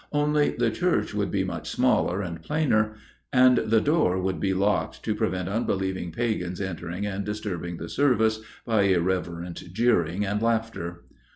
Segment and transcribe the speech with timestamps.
[0.13, 2.95] Only the church would be much smaller and plainer,
[3.31, 8.41] and the door would be locked to prevent unbelieving pagans entering and disturbing the service
[8.65, 11.03] by irreverent jeering and laughter.